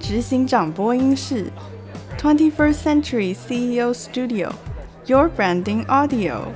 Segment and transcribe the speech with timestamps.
[0.00, 1.50] 执行长播音室
[2.18, 6.46] ，Twenty First Century CEO Studio，Your Branding Audio。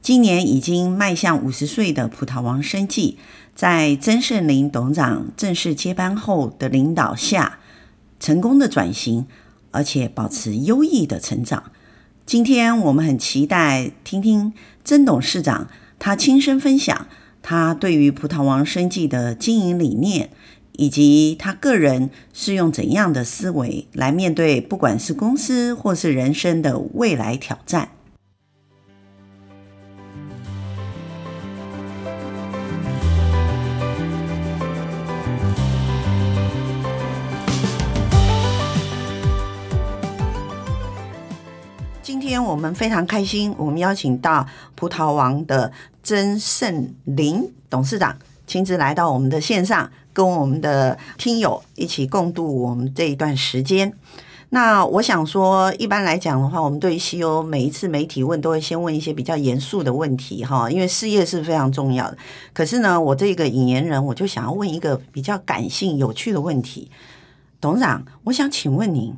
[0.00, 3.18] 今年已经迈向五十岁的葡萄王生计，
[3.54, 7.58] 在曾盛林董事长正式接班后的领导下，
[8.24, 9.26] 成功的转型，
[9.70, 11.64] 而且保持优异的成长。
[12.24, 17.06] 今天我们很期待听听曾董事长他亲身分享
[17.42, 20.30] 他对于葡萄王生计的经营理念，
[20.72, 27.90] 以及他个人是用怎样的思维来面对不管是公司或是人生的未来挑战。
[42.34, 45.70] 今天我们非常开心，我们邀请到葡萄王的
[46.02, 53.92] 曾盛林董事长亲自来到我们的线上，跟我们的听友一起共度我们这一段时间。
[54.48, 62.18] 那我想说，一般来讲的话，我们对于西欧每一次媒体问，都会先问一些比较严肃的问题哈，因为事业是非常重要的。
[62.52, 66.90] 可是呢，我这个引言人，我就想要问一个比较感性、有趣的问题，
[67.60, 69.14] 董事长，我想请问您。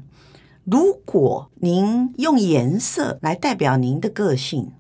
[0.69, 4.72] 如果您用颜色来代表您的个性，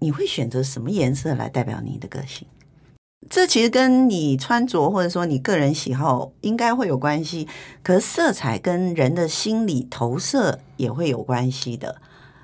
[0.00, 2.46] 你会选择什么颜色来代表您的个性？
[3.30, 7.48] 这其实跟你穿着或者说你个人喜好应该会有关系。
[7.82, 11.96] 可是色彩跟人的心理投射也会有关系的。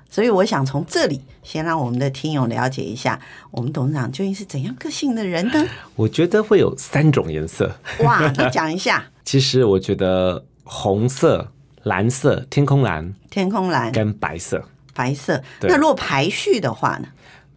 [0.09, 3.19] 所以我想从这里先让我们的听友了解一下，
[3.51, 5.63] 我们董事长究竟是怎样个性的人呢？
[5.95, 7.75] 我觉得会有三种颜色。
[7.99, 9.05] 哇，你讲一下。
[9.23, 11.51] 其实我觉得红色。
[11.87, 14.61] 蓝色、天空蓝、天空蓝跟白色，
[14.93, 15.41] 白色。
[15.61, 17.07] 那如果排序的话呢？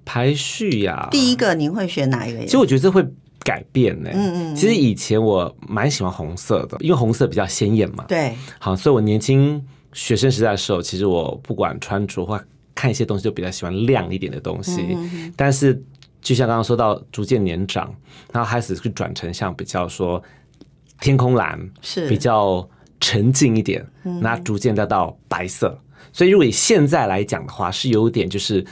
[0.04, 2.40] 排序呀，第一个您会选哪一个？
[2.44, 3.04] 其实我觉得这会
[3.44, 4.10] 改变呢。
[4.12, 4.56] 嗯嗯。
[4.56, 8.04] 其实以前我蛮喜欢红色的，因为红色比较鲜艳嘛。
[8.08, 8.34] 对。
[8.58, 12.40] 好，所以我年轻学生时代的时候，其实我不管穿着或
[12.74, 14.86] 看一些东西，就比较喜欢亮一点的东西。
[14.90, 15.32] 嗯。
[15.36, 15.80] 但是
[16.20, 17.94] 就像刚刚说到，逐渐年长，
[18.32, 20.20] 然后开始去转成像比较说
[21.00, 22.68] 天空蓝，是比较。
[23.00, 23.84] 沉静一点，
[24.20, 25.68] 那逐渐再到白色。
[25.68, 28.64] 嗯、所以，如果以现在来讲的话，是有点就是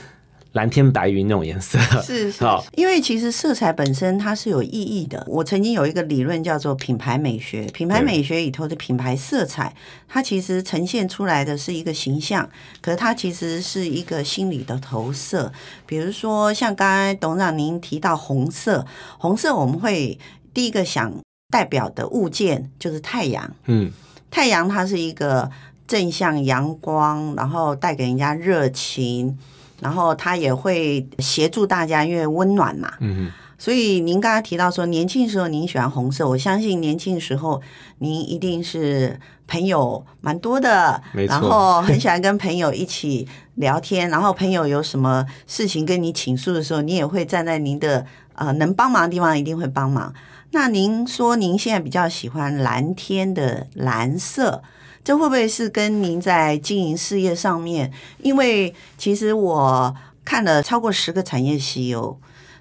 [0.53, 1.77] 蓝天白云那种颜色。
[2.01, 2.43] 是 是，
[2.75, 5.23] 因为其实色彩本身它是有意义的。
[5.27, 9.73] 我曾经有一个理论叫做品牌美学，品牌美学里头的品牌色彩，
[10.07, 12.49] 它其实呈现出来的是一个形象，
[12.81, 15.51] 可是它其实是一个心理的投射。
[15.85, 18.85] 比如说，像刚才董事长您提到红色，
[19.17, 20.17] 红色我们会
[20.53, 21.13] 第一个想
[21.51, 23.55] 代表的物件就是太阳。
[23.65, 23.91] 嗯。
[24.31, 25.49] 太阳它是一个
[25.87, 29.37] 正向阳光，然后带给人家热情，
[29.79, 32.93] 然后它也会协助大家，因为温暖嘛。
[32.99, 33.31] 嗯。
[33.61, 37.61] 所以您刚刚提到说，年轻时候您喜欢红色，我相信年轻时候
[37.97, 41.03] 您一定是朋友蛮多的。
[41.27, 48.05] 然后很喜欢跟朋友一起聊天，然后朋友有什么事情跟你倾诉的时候，你也会站在您的
[48.39, 50.13] 呃能帮忙的地方，一定会帮忙。
[50.51, 54.63] 那您说您现在比较喜欢蓝天的蓝色，
[55.03, 57.91] 这会不会是跟您在经营事业上面？
[58.23, 59.93] 因为其实我
[60.25, 62.15] 看了超过十个产业 CEO，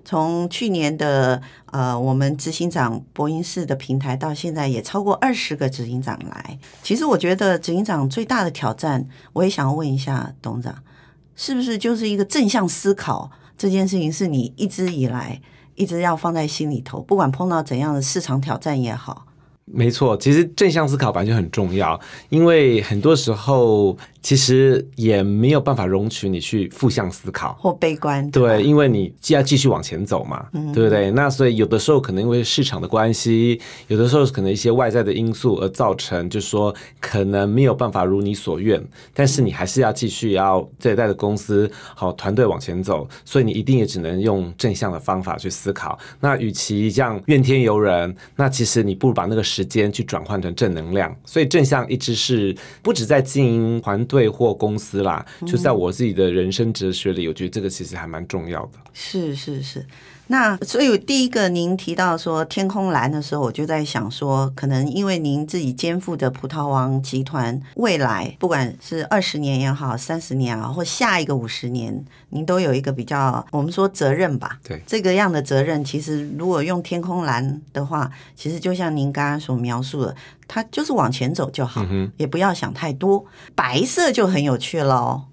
[0.04, 6.58] 从去年的呃我们执行长播音室的平台到现在也超过二十个执行长来。
[6.82, 10.74] 其实我觉得执行长最大的挑战，我也想要问一下董事长，
[11.36, 15.40] 是不是就是一个正向思考这件事情是你一直以来，
[15.78, 19.27] 一直要放在心里头，不管碰到怎样的市场挑战也好。
[19.72, 21.98] 没错，其实正向思考本来就很重要，
[22.28, 23.96] 因为很多时候。
[24.20, 31.10] 其实也没有办法容许你去负向思考或悲观，对，因为你既要继续往前走嘛，嗯、对不对？
[31.12, 45.96] 那所以有的时候可能因为市场的关系，有的时候可能一些外在的因素而造成，就是说可能没有办法如你所愿，但是你还是要继续要这一代的公司好团队往前走，所以你一定也只能用正向的方法去思考。
[46.18, 51.12] 那与其这样怨天尤人，那其实你不如把那个时间去转换成正能量。
[51.24, 54.28] 所以正向一直是不止在经营团队。
[54.38, 58.78] 或公司啦，就在我自己的人生哲学里，我觉得这个其实还蛮重要的。
[58.92, 59.84] 是是是。
[60.28, 74.58] 那所以第一个，您提到说天空蓝的时候，我就在想说，可能因为您自己肩负着葡萄王集团未来，不管是二十年也好，三十年啊，或下一个五十年，您都有一个比较，我们说责任吧。
[74.62, 80.14] 对，这个样的责任，其实如果用天空蓝的话，其实就像您刚刚所描述的，
[80.46, 83.24] 它就是往前走就好，嗯、也不要想太多。
[83.54, 85.24] 白色就很有趣了哦。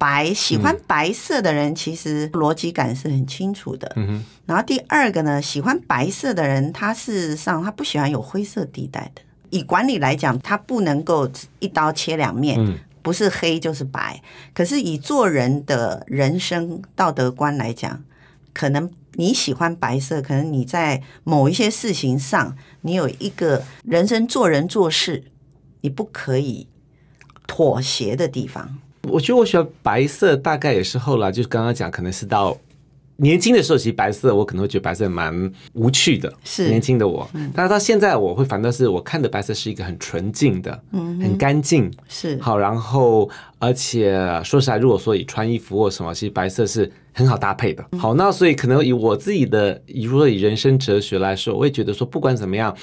[0.00, 3.92] 白喜欢白色的人，其实逻辑感是很清楚的。
[3.96, 9.20] 嗯、然后第二个呢，喜欢白色的人，他事实上他不喜欢有灰色地带的。
[9.50, 14.22] 以管理来讲，他不能够一刀切两面，嗯、不是黑就是白。
[14.54, 18.02] 可是以做人的人生道德观来讲，
[18.54, 25.24] 可能你喜欢白色，可能你在某一些事情上，你有一个人生做人做事
[25.82, 26.66] 你不可以
[27.46, 28.78] 妥协的地方。
[29.08, 32.56] 我觉得我喜欢白色，大概也是后来就是刚刚讲，可能是到
[33.16, 36.32] 年轻的时候，其实白色我可能会觉得白色蛮无趣的。
[36.44, 42.58] 是年轻的我，嗯、但是到现在我会反倒是我看的白色是一个很纯净的，嗯，很干净，是好。
[42.58, 44.14] 然后而且
[44.44, 47.84] 说实在，如果说以穿衣服或什么，其实白色是很好搭配的。
[47.92, 52.76] 嗯、好，那所以可能以我自己的，如果以人生哲学来说，我也觉得说，不管怎么样。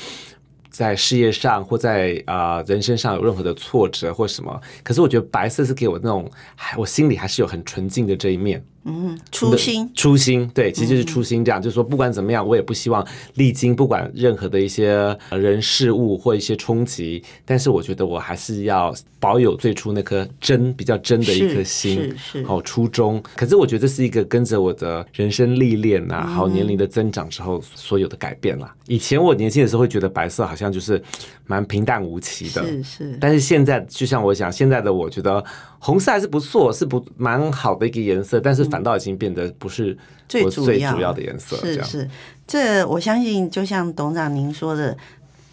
[0.78, 8.64] 在事业上或在啊、人生上有任何的挫折或什么，可是我觉得白色是给我那种，还我心里还是有很纯净的这一面。
[8.88, 11.44] 嗯，初心，初心，对，其实就是初心。
[11.44, 23.22] 这样、嗯、就是说，不管怎么样，我也不希望历经不管任何的一些人事物或一些冲击，但是我觉得我还是要保有最初那颗真、比较真的一颗心，好初衷。
[23.36, 28.74] 可是我觉得这是一个跟着我的人生历练啊，还有年龄的增长之后所有的改变啦。
[28.88, 31.02] 嗯、以前我年轻的时候会觉得白色好像就是
[31.46, 33.18] 蛮平淡无奇的，是是。
[33.20, 35.44] 但是现在，就像我想，现在的我觉得。
[35.80, 39.98] 红色还是不错，是不蛮好的一个颜色，但是反倒已经变得不是
[40.28, 41.56] 最最主要的颜色。
[41.58, 42.10] 是是，
[42.46, 44.98] 这我相信，就像董事长您说的，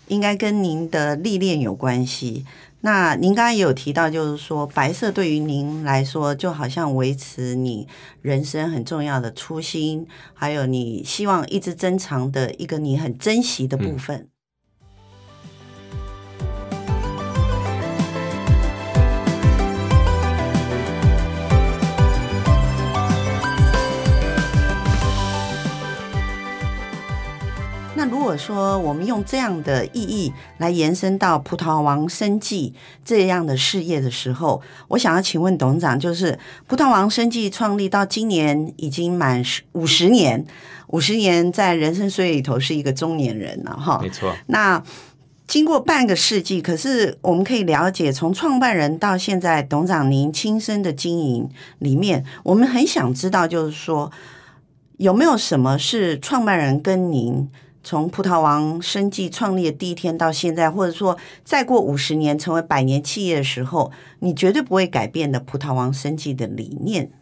[0.08, 2.44] 应该跟您的历练有关系。
[2.80, 7.88] 那您刚刚也有提到，就是说白色对于您来说，就好像维持你
[8.20, 14.16] 人生很重要的初心，还有你希望一直珍藏的一个你很珍惜的部分。
[14.16, 14.28] 嗯
[28.04, 39.42] 那如果说我们用这样的意义来延伸到葡萄王生计这样的事业的时候，我想要请问董事长，就是葡萄王生计创立到今年已经满
[39.72, 40.44] 五十年，
[40.88, 43.98] 五十年在人生岁月里头是一个中年人了哈。
[44.02, 44.36] 没错。
[44.48, 44.82] 那
[45.46, 51.48] 经过半个世纪，可是我们可以了解，从创办人到现在董事长您亲身的经营
[51.78, 54.12] 里面，我们很想知道，就是说
[54.98, 57.48] 有没有什么是创办人跟您。
[57.84, 67.12] 从葡萄王生技创立的第一天到现在，或者说再过五十年成为百年企业的时候，你绝对不会改变的葡萄王生技的理念。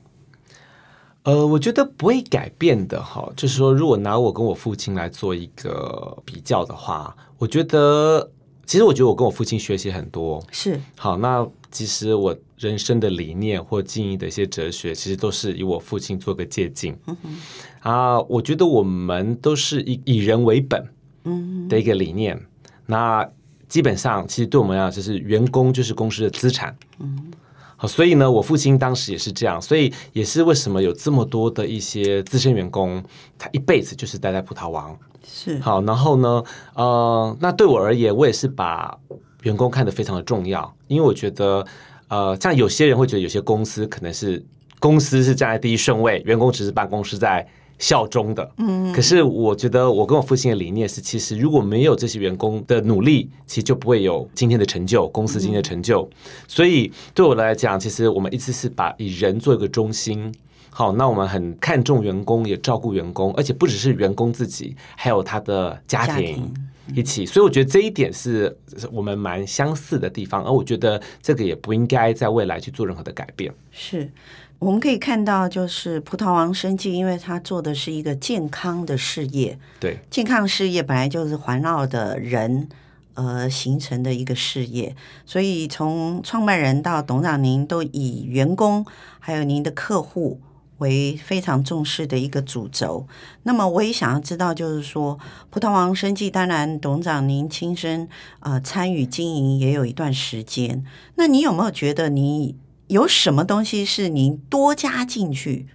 [1.24, 8.30] 呃，我觉得不会改变的哈，就是说，如果拿我跟我父亲来做一个比较的话，我觉得，
[8.66, 10.42] 其实我觉得我跟我父亲学习很多。
[10.50, 10.80] 是。
[10.96, 16.96] 好，那其实我人生的理念或经营的一些哲学，其实都是以我父亲做个借鉴。
[17.06, 17.36] 嗯哼。
[17.80, 20.86] 啊，我觉得我们都是以以人为本，
[21.24, 22.40] 嗯的一个理念。
[22.86, 23.28] 那
[23.68, 26.76] 基本上，其实对我们来讲，就是员工就是公司的资产。
[27.00, 27.32] 嗯，
[27.76, 33.02] 好，所以呢，我父亲当时也是这样，所以也是为什么有这么多的一些资深员工，
[33.38, 34.96] 他一辈子就是待在葡萄王。
[35.24, 38.98] 是好，然后呢，呃，那对我而言，我也是把
[39.42, 41.64] 员工看得非常的重要，因为我觉得，
[42.08, 44.44] 呃，像有些人会觉得有些公司可能是
[44.80, 47.46] 公司是站在第一顺位，员工只是办公室在。
[47.78, 56.08] 效忠的，嗯，可是我觉得我跟我父亲的理念是，其实如果没有这些员工的努力，其实就不会有今天的成就，公司今天的成就。
[56.46, 60.32] 所以对我来讲，其实我们一直是把以人做一个中心。
[60.70, 66.54] 好，那我们很看重员工，也照顾员工，而且不只是员工自己，还有他的家庭
[66.94, 67.24] 一起。
[67.26, 68.56] 所以我觉得这一点是
[68.90, 73.52] 我们蛮相似的地方，而我觉得这个也不应该在未来去做任何的改变。
[73.70, 74.10] 是。
[74.58, 79.58] 我们可以看到，就是葡萄王生计，因为他做的是一个健康的事业。
[79.80, 82.68] 对，健康事业本来就是环绕的人
[83.14, 84.94] 而形成的一个事业，
[85.26, 88.86] 所以从创办人到董事长，您都以员工
[89.18, 90.40] 还有您的客户
[90.82, 93.06] 为非常重视的一个主轴。
[93.44, 98.06] 那么，我也想要知道，就是说，葡萄王生计，当然董事长您亲身、
[98.40, 100.84] 呃、参与经营也有一段时间，
[101.14, 102.56] 那你有没有觉得你？
[102.88, 105.66] 有什么东西是您多加进去，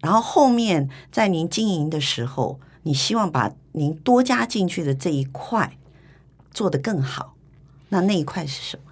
[0.00, 5.76] 然后后面在您经营的时候，你希望把您多加进去的这一块
[6.50, 7.36] 做得更好？
[7.90, 8.90] 那那一块是什么？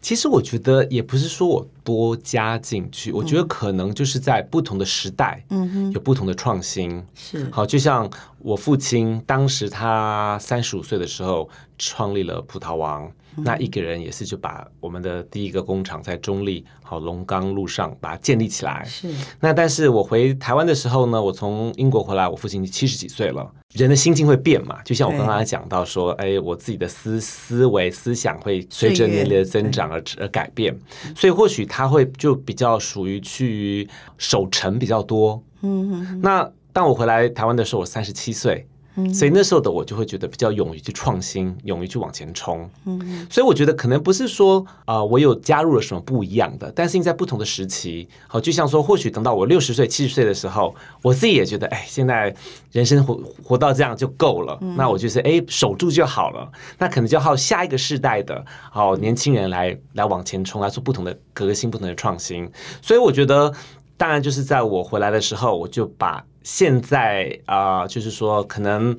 [0.00, 7.02] 其实我觉得也不是说我多加进去，我觉得可能就是在不同的时代，嗯哼，有不同的创新。
[7.14, 13.10] 是好，就像我父亲当时他三十五岁的时候创立了葡萄王。
[13.40, 18.84] 那一个人也是就把我们的第一个工厂在中立好龙岗路上把它建立起来。
[18.84, 19.08] 是。
[19.38, 24.82] 那但是我回台湾的时候呢，我从英国回来，我父亲七十几岁了，人的心境会变嘛。
[24.82, 30.76] 就像我刚刚讲到说，哎，我自己的思思维思想会随着年龄的增长而而改变，
[31.14, 35.42] 所以或许他会就比较属于去守城比较多。
[35.60, 36.20] 嗯哼。
[36.20, 38.66] 那当我回来台湾的时候，我三十七岁。
[39.14, 42.68] 所以那时候的我就会觉得比较勇于去创新，勇于去往前冲。
[42.84, 52.34] 嗯，所以我觉得可能不是说啊、呃，我有加入了什么不一样的，但是在不同的时期，好，就像说，或许等到我六十岁、七十岁的时候，我自己也觉得，哎，现在
[52.72, 53.14] 人生活
[53.44, 54.58] 活到这样就够了。
[54.76, 56.50] 那我就是哎，守住就好了。
[56.78, 62.50] 那可能就要靠下一个世代的好年轻人来来往前冲，来做不同的革新、不同的创新。
[62.82, 63.52] 所以我觉得，
[63.96, 66.24] 当然就是在我回来的时候，我就把。
[66.50, 68.96] 现在啊、呃，就是说，可能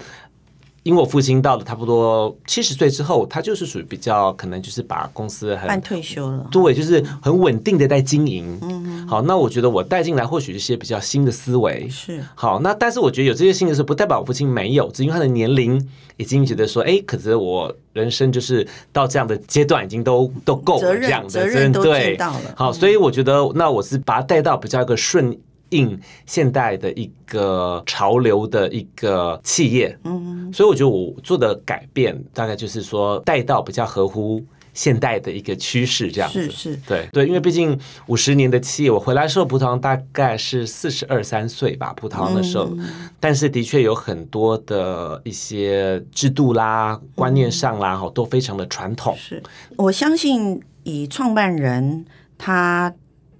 [0.84, 8.56] 因为我父亲到了差不多七十岁之后，他就是属于比较可能就是把公司很半退休了，对，就是很稳定的在经营。
[8.62, 15.84] 嗯，好，那我觉得我带进来或许一些比较新的思维是好，那但是我觉得有这些新的事，不代表我父亲没有，只因为他的年龄
[16.18, 22.53] 已经觉得说，哎，可是我人生就是到这样的阶段，已经都都够了这样的责任都尽到了。
[22.56, 25.36] 好，所以我觉得那我是把他带到比较一个顺。
[25.69, 36.49] 应现代的一个潮流的一个企业，嗯，所以我觉得我做的改变大概就是说带到比较合乎现代的一个趋势，这样子。
[36.49, 42.71] 是是，对对，因为毕竟五十年的企业，我回来的时候葡萄王大概是四十二三岁吧，葡萄王的时候，
[43.19, 49.15] 但是的确有很多的一些制度啦、观念上啦，哈，都非常的传统。
[49.17, 49.41] 是，
[49.75, 52.05] 我相信以创办人
[52.38, 52.93] 他。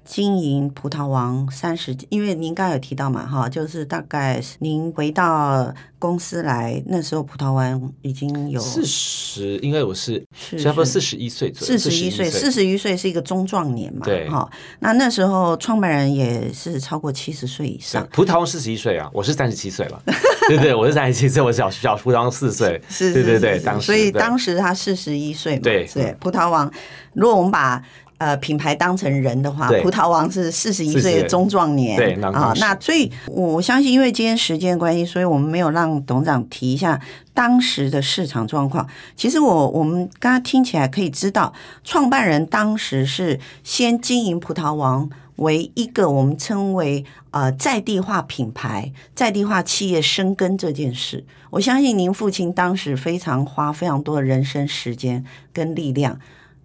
[0.10, 10.26] 经营葡萄王三十，因为您刚才有提到嘛，哈，就是大概您回到公司来那时候，葡萄王已经有四十，应该我是
[10.58, 12.90] 差不多四十一岁左右，四十一岁，四十一岁。
[12.98, 14.50] 是一个中壮年嘛，对，哈。
[14.80, 20.02] 那那时候创办人也是超过七十岁以上，葡萄王四十一岁啊，我是三十七岁了，
[20.50, 25.88] 对对，我是三十七岁，我小小葡萄王四岁， 是，对对对，当时，所以当时他四十一岁嘛，对。
[25.94, 26.70] 对，葡萄王，
[27.14, 27.82] 如果我们把
[28.20, 37.00] 呃，品牌当成人的话，葡萄王是四十一岁的中壮年，对啊，那所以我相信，因为今天时间关系，所以我们没有让董事长提一下
[37.34, 38.86] 当时的市场状况。
[39.16, 41.54] 其实我我们刚刚听起来可以知道，
[41.86, 51.24] 创办人当时是先经营葡萄王为一个我们称为呃在地化品牌、在地化企业生根这件事。
[51.52, 55.24] 我相信您父亲当时非常花非常多的人生时间
[55.54, 56.20] 跟力量。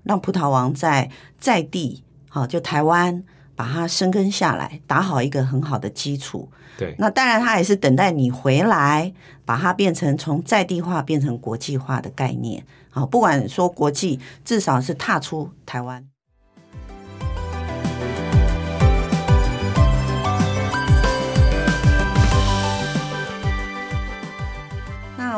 [0.04, 3.22] 让葡萄王在在地，好，就台湾
[3.56, 6.48] 把它生根下来，打好一个很好的基础。
[6.76, 9.12] 对，那当然，他也是等待你回来，
[9.44, 12.64] 把它变成从在地化变成国际化的概念。
[12.90, 16.04] 好，不管说国际，至少是踏出台湾。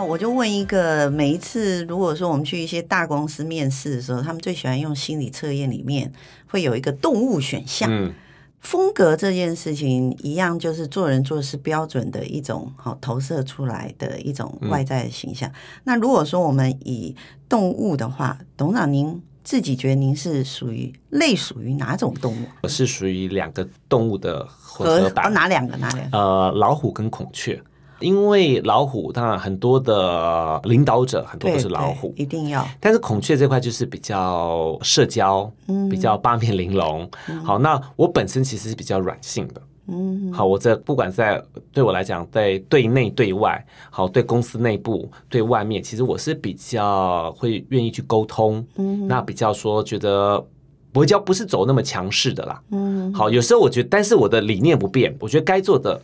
[0.06, 6.12] 我就问一个，每一次如果说我们去一些大公司面试的时候，他们最喜欢用心理测验里面
[6.46, 7.88] 会有一个动物选项。
[7.90, 8.12] 嗯，
[8.60, 15.48] 风格这件事情一样，就是做人做事标准的一种好投射出来的一种外在的形象。
[15.50, 15.54] 嗯。
[15.84, 17.14] 那如果说我们以
[17.48, 22.46] 动物的话，董事长您自己觉得您是属于类属于哪种动物？
[22.62, 25.26] 我是属于两个动物的混合版。
[25.26, 25.76] 哦，哪两个？
[25.78, 26.16] 哪两个？
[26.16, 27.60] 呃，老虎跟孔雀。
[28.00, 32.66] 因为老虎，当然很多的领导者很多都是老虎，一定要。
[32.78, 37.08] 但是孔雀这块就是比较社交，嗯，比较八面玲珑。
[37.28, 37.42] 嗯。
[37.42, 40.30] 好，那我本身其实是比较软性的，嗯。
[40.32, 49.08] 好，我这不管在对我来讲，在对内对外，好，对公司内部对外面，其实我是比较会愿意去沟通，嗯。
[49.08, 50.44] 那比较说觉得
[50.92, 53.14] 比较不是走那么强势的啦，嗯。
[53.14, 55.98] 好，有时候我觉得，但是我的理念不变，我觉得该做的。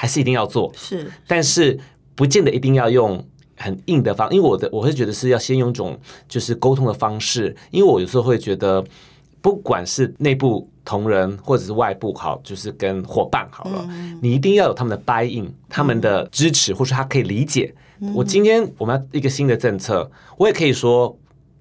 [0.00, 1.76] 还是一定要做，是，但是
[2.14, 3.22] 不见得一定要用
[3.56, 8.84] 很硬的方，因为我的我会觉得是要先用一种就是沟通的方式，因为我有时候会觉得，
[9.40, 17.74] 不管是内部同仁或者是外部好，就是跟伙伴好了，嗯，你一定要有他们的 buy in，他们的支持，或是他可以理解。
[17.98, 21.18] 嗯，我今天我们要一个新的政策，我也可以说，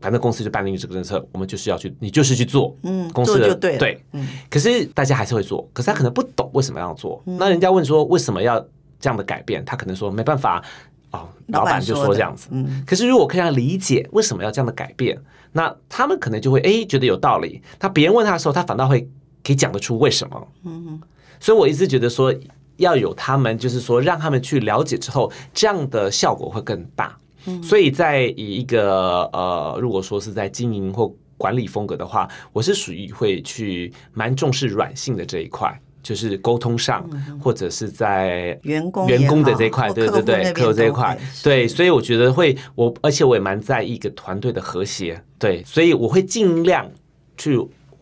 [0.07, 4.25] 反正公司就办理这个政策，我们就是要去，你就是去做，嗯，公司对，对，嗯。
[4.49, 7.21] 可是大家还是会做，可是他可能不懂为什么要做。
[7.25, 8.57] 嗯、那人家问说为什么要
[9.01, 10.63] 这样的改变，他可能说没办法，
[11.11, 12.47] 哦，老板就说这样子。
[12.51, 15.21] 嗯，可是如果可以让理解为什么要这样的改变，
[15.51, 17.61] 那他们可能就会哎觉得有道理。
[17.77, 19.01] 他别人问他的时候，他反倒会
[19.43, 20.47] 可以讲得出为什么。
[20.63, 21.01] 嗯，
[21.37, 22.33] 所以我一直觉得说
[22.77, 27.13] 要有他们，就是说让他们去了解之后，这样的效果会更大。
[27.45, 35.79] 嗯，所以在以一个呃，如果说是在经营或管理风格的话，我是属于会去蛮重视软性的这一块。
[36.03, 37.05] 就是沟通上，
[37.37, 46.89] 或者是在员工员工的这一块，对对对，客户这一块，对，所以我觉得会我，而且我也蛮在意一个团队的和谐，对，所以我会尽量
[47.35, 47.59] 去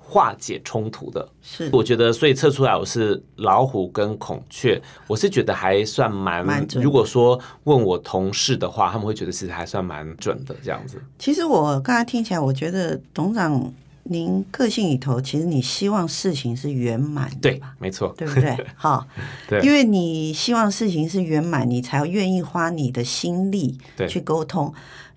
[0.08, 1.28] 化解冲突的。
[1.42, 11.02] 是，我觉得，所以测出来我是老虎跟孔雀，我是觉得还算蛮，蛮如果说问我同事的话，他们会觉得其实还算蛮准的这样子。
[11.18, 13.74] 其实我刚才听起来，我觉得董事长。
[14.08, 18.56] 您个性里头，其实你希望事情是圆满的，对，没错，对不对？
[18.78, 19.04] 好，
[19.48, 23.76] 对，因为你希望事情是圆满，你才愿意花你的心力
[24.08, 24.72] 去沟通，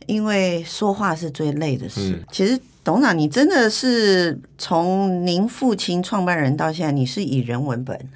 [0.06, 2.14] 因为说话是最累的事。
[2.14, 8.08] 嗯、其实董事长，你真的是从您父亲创办人到现在，你是以人为本，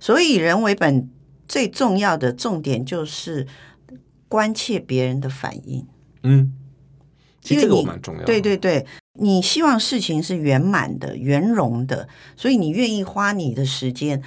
[0.00, 1.08] 所以以人为本
[1.46, 3.46] 最重要的重点就是
[4.26, 5.86] 关切别人的反应。
[6.24, 6.52] 嗯，
[7.40, 8.84] 其实这个我蛮重要的，对对对。
[9.18, 14.20] 你希望事情是圆满的、圆融的，所以你愿意花你的时间，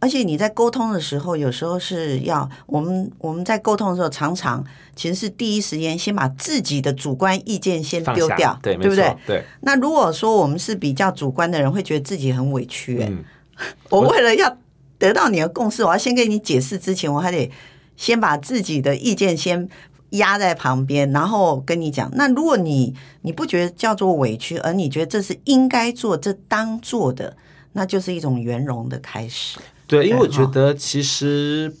[0.00, 4.64] 而且你在沟通的时候，有时候是要我们我们在沟通的时候，常常
[4.96, 9.16] 其实是第一时间先把自己的主观意见先丢掉，对，对不对？
[9.26, 9.44] 对。
[9.60, 13.22] 那如果说我们是比较主观的人，会觉得自己很委屈，嗯，
[13.90, 14.56] 我为了要
[14.98, 17.50] 得到你的共识，我要先跟你解释之前，我还得
[17.96, 19.68] 先把自己的意见先。
[20.14, 22.10] 压在旁边，然后跟你讲。
[22.16, 27.36] 那如果你你不觉得叫做委屈，而你觉得这是应该做、这当做的，
[27.74, 29.60] 那就是一种圆融的开始。
[29.90, 31.74] 对，因为我觉得其实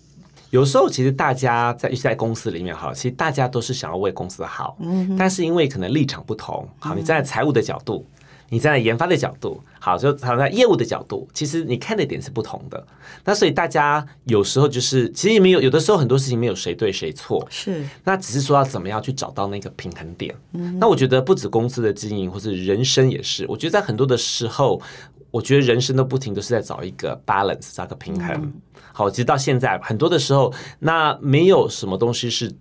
[0.50, 8.04] 有时候，其实大家在在公司里面哈，其实大家都是想要为公司好，嗯，但是因为可能立场不同，好，你站在财务的角度。
[8.08, 8.16] 嗯
[8.52, 12.84] 你站在研发的角度，好，就站在业务的角度，其实你看的点是不同的。
[13.24, 17.86] 那所以大家有时候就是，其实也没有，有的时候很多事情没有谁对谁错，是。
[18.02, 20.34] 那只是说要怎么样去找到那个平衡点。
[20.54, 20.76] 嗯。
[20.80, 23.46] 那我觉得不止公司的经营，或是人生也是。
[23.48, 24.82] 我觉得在很多的时候，
[25.30, 28.30] 我觉得人生都不停都是在找一个 balance，找个平衡。
[28.36, 28.52] 嗯。
[28.92, 32.52] 好，其实到现在很多的时候，那没有什么东西是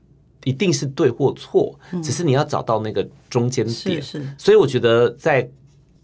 [0.44, 4.02] 一定是对或错，只是你要找到那个中间点。
[4.02, 4.36] 是是。
[4.38, 5.50] 所以我觉得在。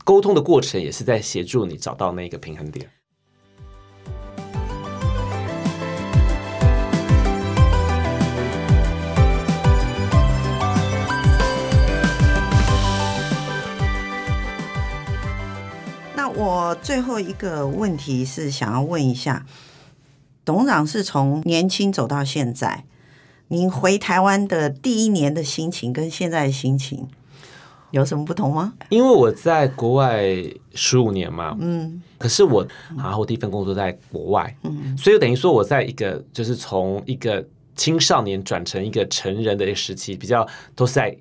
[0.08, 2.88] 沟通的过程也是在协助你找到那个平衡点。
[16.38, 19.46] 我最后一个问题是想要问一下，
[20.44, 22.84] 董事长是从年轻走到现在，
[23.48, 27.08] 您回台湾的第一年的心情跟现在的心情，
[27.92, 28.74] 有什么不同吗？
[28.90, 30.26] 因为我在国外
[30.74, 32.68] 十五年嘛，嗯，可是我，
[32.98, 37.46] 然后我第一份工作在国外，嗯，所以等于说我在一个就是从一个
[37.76, 40.46] 青少年转成一个成人的一个时期，比较
[40.76, 41.16] 都是在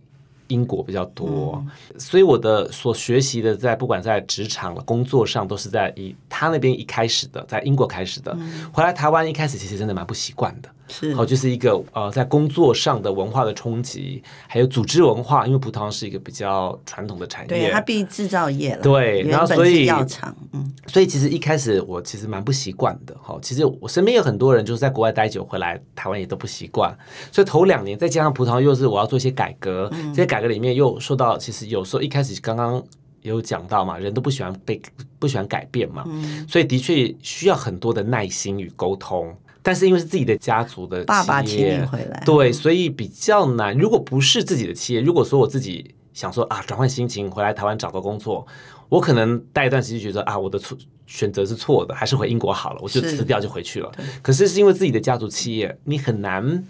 [0.55, 1.63] 英国比较多，
[1.99, 8.37] 所以我的所学习的在不管在职场工作上，都是在以他那边一开始的，在英国开始的，
[8.73, 10.69] 回来台湾一开始其实真的蛮不习惯的。
[10.87, 26.95] 是，好，就是一个呃，在工作上的文化的冲击，还有组织文化，因为葡萄是一个比较传统的产业，对，它毕竟制造业了，对，然后所以药厂，嗯，所以其实一开始我其实蛮不习惯的，哈，其实我身边有很多人就是在国外待久回来，台湾也都不习惯，
[27.33, 32.83] 所以头两年再加上葡萄又是我要做一些改革，嗯、这些改革里面又受到，其实有时候一开始刚刚
[33.23, 34.81] 有讲到嘛，人都不喜欢被
[35.19, 39.35] 不喜欢改变嘛，嗯、所以的确需要很多的耐心与沟通。
[39.65, 43.75] 但是因为是自己的家族的企业，爸爸请你回来，对，所以比较难。
[43.75, 48.47] 如果不是自己的企业，如果说我自己想说啊，转换心情回来台湾找个工作，
[48.91, 53.91] 我可能待一段时间觉得啊，我的错选择是错的，还是回英国好了，我就辞掉就回去了。
[54.21, 56.63] 可是是因为自己的家族企业，你很难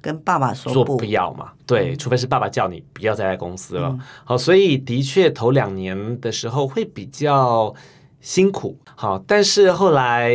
[0.00, 1.52] 跟爸爸说做不要嘛？
[1.66, 3.94] 对，除非是爸爸叫你不要再来公司了。
[4.24, 7.74] 好，所以的确头两年的时候会比较
[8.22, 8.78] 辛苦。
[8.94, 10.34] 好，但是后来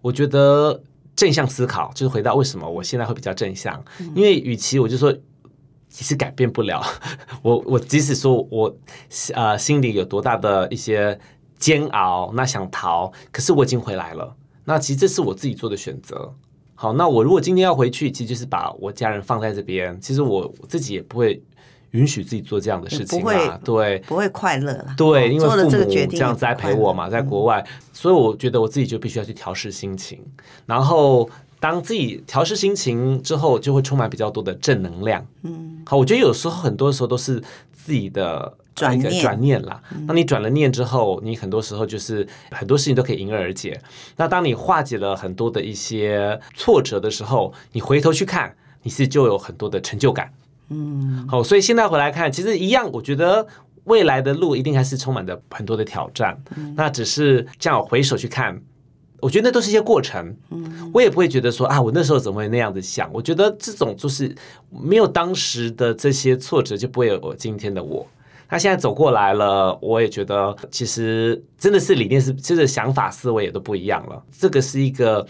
[0.00, 0.80] 我觉得。
[1.16, 5.12] 正向思考，就是回到为什么我现在会比较正向，嗯、因为与其我就说
[5.88, 6.82] 其实改变不了，
[7.42, 8.76] 我我即使说我
[9.32, 11.18] 呃心里有多大的一些
[11.58, 16.34] 煎熬，那想逃，可是我已经回来了，那其实这是我自己做的选择。
[16.74, 21.42] 好，那我如果今天要回去，其实就是把我家人放在这边，其实我我自己也不会。
[21.94, 23.58] 允许自己做这样的事情嘛？
[23.64, 24.94] 对，不会快乐了。
[24.96, 25.70] 对，因为父母
[26.10, 30.20] 这样栽培我嘛，在国外，所以我觉得我自己就必须要去调试心情。
[30.66, 31.28] 然后
[31.60, 35.24] 当自己调试心情之后，就会充满比较多的正能量。
[35.42, 37.40] 嗯，好，我觉得有时候很多时候都是
[37.72, 39.80] 自己的转念转念啦。
[40.08, 43.80] 当你转了念之后，你很多时候就是很多事情都可以迎刃而解。
[44.16, 48.52] 那当你化解了很多的一些挫折的时候，你回头去看，
[48.82, 50.32] 你是就有很多的成就感。
[50.74, 53.46] 嗯，好，所以现在回来看，其实一样，我觉得
[53.84, 56.36] 未来的路一定还是充满着很多的挑战。
[56.56, 58.60] 嗯，那只是这样回首去看，
[59.20, 60.36] 我觉得那都是一些过程。
[60.50, 63.08] 嗯，我也不会觉得说啊，我那时候怎么会那样子想？
[63.12, 64.34] 我觉得这种就是
[64.70, 68.06] 没有当时的这些挫折，就不会有今天的我。
[68.50, 74.22] 那现在走过来了，我也觉得其实真的是理念是，其实想法思维也都不一样了。
[74.38, 75.26] 这个是一个，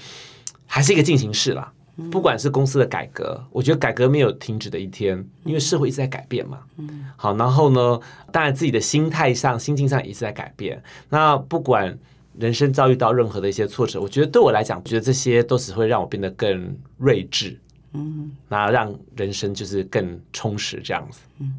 [0.66, 1.72] 还是一个进行式啦。
[2.10, 6.58] 不管是公司的改革，我觉得改革没有停止的一天，因为社会一直在改变嘛。
[6.76, 8.00] 嗯，好，然后呢，
[8.32, 10.82] 当然自己的心态上、心境上也是在改变。
[11.08, 11.96] 那不管
[12.36, 17.56] 人生遭遇到任何的一些挫折，我觉得对我来讲，我觉得这些都只会让我变得更睿智。
[17.92, 21.20] 嗯，那让人生就是更充实这样子。
[21.38, 21.54] 嗯，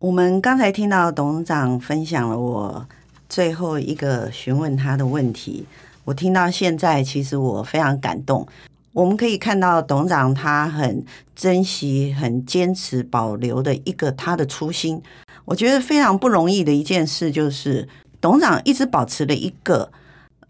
[0.00, 2.84] 我们刚才听到董事长分享了我
[3.28, 5.64] 最后一个询问他的问题，
[6.04, 8.44] 我听到现在，其实我非常感动。
[8.94, 11.04] 我们可以看到董事长他很
[11.34, 15.02] 珍惜、很坚持保留的一个他的初心。
[15.44, 17.86] 我觉得非常不容易的一件事，就是
[18.20, 19.90] 董事长一直保持了一个，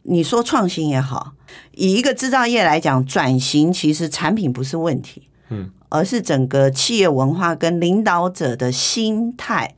[0.03, 1.33] 你说创新也好，
[1.73, 9.75] 以一个制造业来讲，转型其实产品不是问题，嗯，而是整个企业文化跟领导者的心态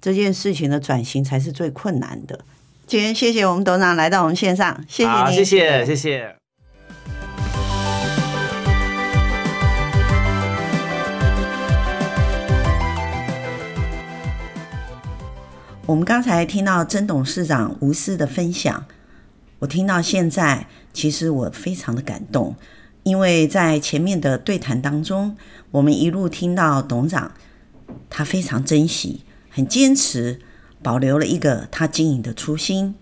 [0.00, 2.38] 这件事情的转型才是最困难的。
[2.86, 6.43] 今天谢谢我们董事长来到我们线上，谢谢您，谢谢，谢谢。
[15.86, 18.86] 我们刚才听到曾董事长无私的分享，
[19.58, 22.56] 我听到现在，其实我非常的感动，
[23.02, 25.36] 因为在前面的对谈当中，
[25.70, 27.32] 我们一路听到董事长，
[28.08, 30.40] 他非常珍惜、很坚持，
[30.82, 32.94] 保留了一个他经营的初心。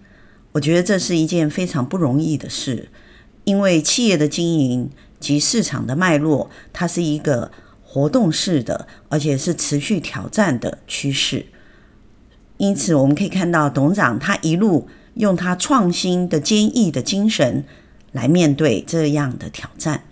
[0.51, 2.89] 我觉得这是一件非常不容易的事，
[3.45, 4.91] 因为企业的经营
[5.21, 7.53] 及市场的脉络，它是一个
[7.85, 11.47] 活动式的，而且是持续挑战的趋势。
[12.59, 17.65] 因此，我们可以看到董事长他一路用他创新的坚毅的精神
[18.13, 20.05] 来面对这样的挑战。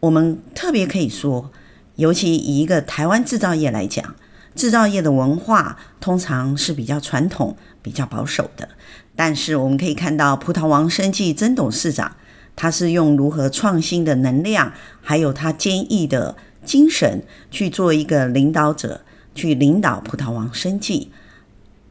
[0.00, 1.50] 我们特别可以说，
[1.96, 4.14] 尤其以一个台湾制造业来讲，
[4.54, 8.68] 制造业的文化通常是比较传统、比较保守的。
[9.16, 12.14] 但是，我们可以看到葡萄王生技曾董事长，
[12.54, 19.00] 他是用如何创新的能量，还有他坚毅的精神去做一个领导者，
[19.34, 21.10] 去领导葡萄王生技。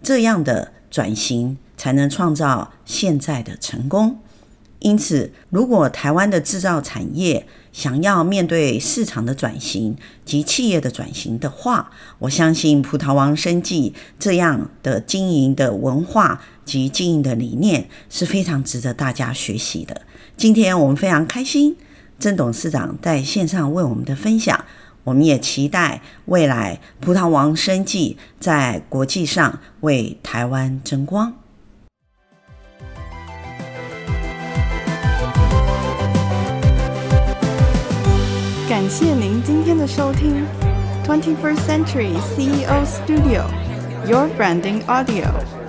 [0.08, 4.18] 这样的转型才能创造现在的成功。
[4.80, 20.04] 因此，如果台湾的制造产业想要面对市场的转型及企业的转型的话，我相信葡萄王生技这样的经营的文化及经营的理念是非常值得大家学习的。
[20.38, 21.76] 今天我们非常开心，
[22.18, 24.64] 郑董事长在线上为我们的分享。
[25.08, 31.34] 我们也期待未来葡萄王生技在国际上为台湾争光。
[38.68, 40.46] 感谢您今天的收听
[41.06, 45.67] ，Twenty First Century CEO Studio，Your Branding Audio。